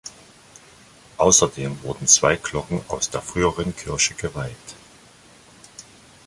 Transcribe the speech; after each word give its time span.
Außerdem 1.17 1.83
wurden 1.83 2.07
zwei 2.07 2.35
Glocken 2.35 2.81
aus 2.87 3.11
der 3.11 3.21
früheren 3.21 3.75
Kirche 3.75 4.15
geweiht. 4.15 4.75